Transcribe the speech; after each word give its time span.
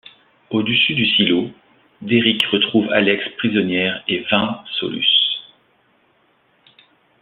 Au-dessus 0.49 0.95
du 0.95 1.05
Silo, 1.05 1.51
Derrick 2.01 2.43
retrouve 2.47 2.89
Alex 2.91 3.23
prisonnière 3.37 4.03
et 4.07 4.25
vainc 4.31 4.61
Solus. 4.79 5.05